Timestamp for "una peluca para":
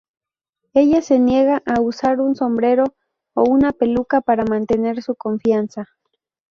3.43-4.43